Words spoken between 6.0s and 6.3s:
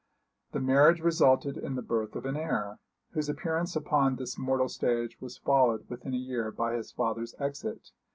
a